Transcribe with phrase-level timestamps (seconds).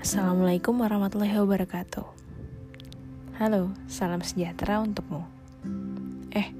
[0.00, 2.08] Assalamualaikum warahmatullahi wabarakatuh.
[3.36, 5.20] Halo, salam sejahtera untukmu.
[6.32, 6.56] Eh,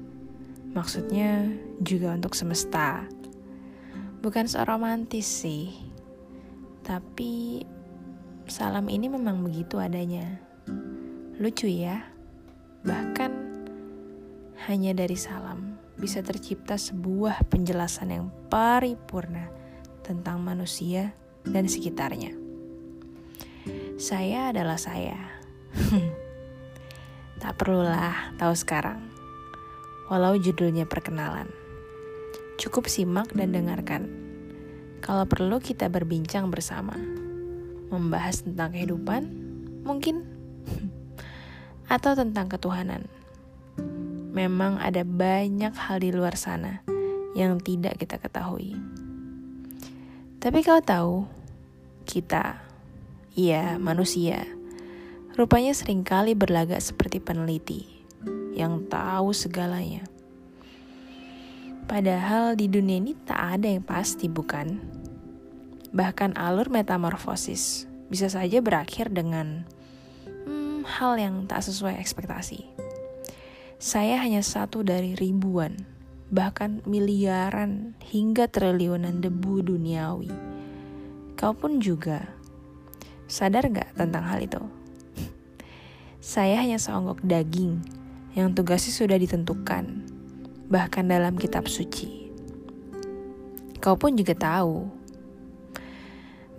[0.77, 1.49] maksudnya
[1.81, 3.01] juga untuk semesta.
[4.21, 5.73] Bukan seorang romantis sih,
[6.85, 7.65] tapi
[8.45, 10.37] salam ini memang begitu adanya.
[11.41, 12.05] Lucu ya,
[12.85, 13.33] bahkan
[14.69, 19.49] hanya dari salam bisa tercipta sebuah penjelasan yang paripurna
[20.05, 22.40] tentang manusia dan sekitarnya.
[24.01, 25.13] Saya adalah saya.
[27.41, 28.97] tak perlulah tahu sekarang.
[30.09, 31.45] Walau judulnya perkenalan.
[32.57, 34.09] Cukup simak dan dengarkan.
[35.05, 36.97] Kalau perlu kita berbincang bersama.
[37.93, 39.21] Membahas tentang kehidupan,
[39.85, 40.25] mungkin.
[41.93, 43.05] Atau tentang ketuhanan.
[44.33, 46.81] Memang ada banyak hal di luar sana
[47.37, 48.73] yang tidak kita ketahui.
[50.41, 51.29] Tapi kau tahu,
[52.09, 52.70] kita
[53.31, 54.43] Iya, manusia.
[55.39, 57.87] Rupanya sering kali berlagak seperti peneliti
[58.51, 60.03] yang tahu segalanya.
[61.87, 64.83] Padahal di dunia ini tak ada yang pasti, bukan?
[65.95, 69.63] Bahkan alur metamorfosis bisa saja berakhir dengan
[70.43, 72.67] hmm, hal yang tak sesuai ekspektasi.
[73.79, 75.87] Saya hanya satu dari ribuan,
[76.27, 80.31] bahkan miliaran hingga triliunan debu duniawi.
[81.39, 82.40] Kau pun juga
[83.31, 84.59] Sadar gak tentang hal itu?
[86.19, 87.79] Saya hanya seonggok daging
[88.35, 90.03] yang tugasnya sudah ditentukan,
[90.67, 92.27] bahkan dalam kitab suci.
[93.79, 94.83] Kau pun juga tahu,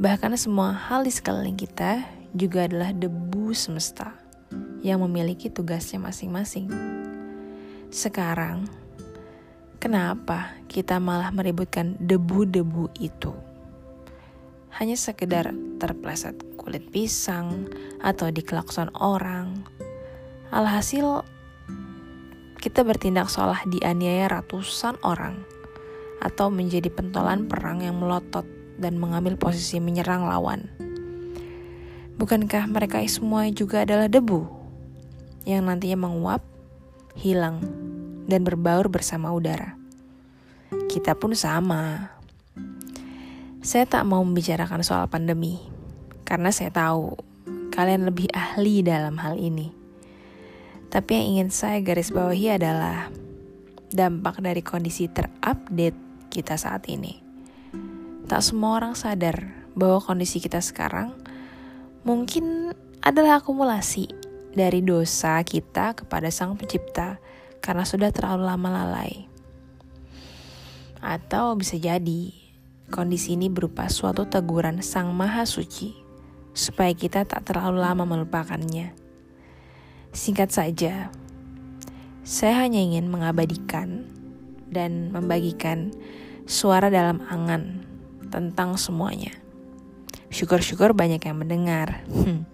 [0.00, 4.16] bahkan semua hal di sekeliling kita juga adalah debu semesta
[4.80, 6.72] yang memiliki tugasnya masing-masing.
[7.92, 8.64] Sekarang,
[9.76, 13.36] kenapa kita malah meributkan debu-debu itu?
[14.72, 17.66] Hanya sekedar terpleset kulit pisang
[17.98, 19.66] atau di klakson orang.
[20.54, 21.26] Alhasil,
[22.62, 25.42] kita bertindak seolah dianiaya ratusan orang
[26.22, 28.46] atau menjadi pentolan perang yang melotot
[28.78, 30.70] dan mengambil posisi menyerang lawan.
[32.14, 34.46] Bukankah mereka semua juga adalah debu
[35.42, 36.46] yang nantinya menguap,
[37.18, 37.58] hilang,
[38.30, 39.74] dan berbaur bersama udara?
[40.86, 42.14] Kita pun sama.
[43.58, 45.81] Saya tak mau membicarakan soal pandemi
[46.32, 47.12] karena saya tahu
[47.76, 49.68] kalian lebih ahli dalam hal ini.
[50.88, 53.12] Tapi yang ingin saya garis bawahi adalah
[53.92, 56.00] dampak dari kondisi terupdate
[56.32, 57.20] kita saat ini.
[58.32, 59.44] Tak semua orang sadar
[59.76, 61.12] bahwa kondisi kita sekarang
[62.00, 62.72] mungkin
[63.04, 64.08] adalah akumulasi
[64.56, 67.20] dari dosa kita kepada Sang Pencipta
[67.60, 69.28] karena sudah terlalu lama lalai.
[71.04, 72.32] Atau bisa jadi
[72.88, 76.01] kondisi ini berupa suatu teguran Sang Maha Suci
[76.52, 78.92] supaya kita tak terlalu lama melupakannya.
[80.12, 81.08] Singkat saja,
[82.22, 84.06] saya hanya ingin mengabadikan
[84.72, 85.92] dan membagikan
[86.48, 87.84] suara dalam angan
[88.32, 89.36] tentang semuanya.
[90.32, 92.08] Syukur-syukur banyak yang mendengar.
[92.08, 92.48] Hmm.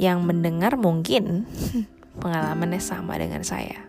[0.00, 1.44] Yang mendengar mungkin
[2.24, 3.84] pengalamannya sama dengan saya.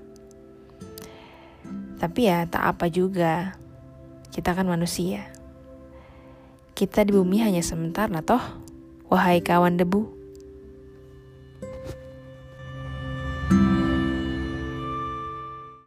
[1.95, 3.55] Tapi ya tak apa juga.
[4.31, 5.30] Kita kan manusia.
[6.81, 8.41] Kita di bumi hanya sebentar, nah toh,
[9.05, 10.20] wahai kawan debu.